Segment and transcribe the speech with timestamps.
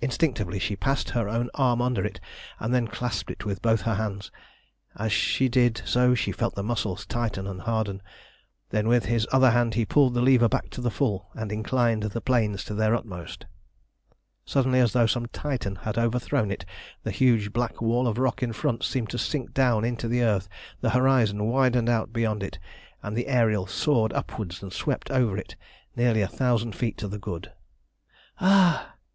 [0.00, 2.18] Instinctively she passed her own arm under it,
[2.58, 4.30] and then clasped it with both her hands.
[4.96, 8.00] As she did so she felt the muscles tighten and harden.
[8.70, 12.04] Then with his other hand he pulled the lever back to the full, and inclined
[12.04, 13.44] the planes to their utmost.
[14.46, 16.64] Suddenly, as though some Titan had overthrown it,
[17.02, 20.48] the huge black wall of rock in front seemed to sink down into the earth,
[20.80, 22.58] the horizon widened out beyond it,
[23.02, 25.54] and the Ariel soared upwards and swept over it
[25.94, 27.52] nearly a thousand feet to the good.
[28.40, 28.94] "Ah!"